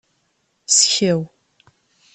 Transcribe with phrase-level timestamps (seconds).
[0.65, 1.29] Skew.